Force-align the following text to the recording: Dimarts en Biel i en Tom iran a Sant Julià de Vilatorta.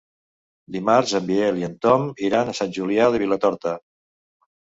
Dimarts 0.75 1.11
en 1.19 1.25
Biel 1.27 1.59
i 1.59 1.67
en 1.67 1.75
Tom 1.87 2.07
iran 2.29 2.49
a 2.53 2.57
Sant 2.61 2.73
Julià 2.79 3.09
de 3.17 3.23
Vilatorta. 3.25 3.77